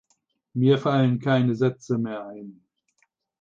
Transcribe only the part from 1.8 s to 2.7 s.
mehr ein.